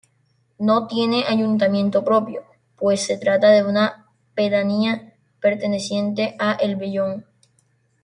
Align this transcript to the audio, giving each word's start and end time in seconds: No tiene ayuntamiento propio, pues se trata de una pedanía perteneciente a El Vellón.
No 0.57 0.87
tiene 0.87 1.25
ayuntamiento 1.27 2.03
propio, 2.03 2.43
pues 2.75 3.05
se 3.05 3.19
trata 3.19 3.49
de 3.49 3.63
una 3.63 4.07
pedanía 4.33 5.13
perteneciente 5.39 6.35
a 6.39 6.53
El 6.53 6.75
Vellón. 6.75 7.27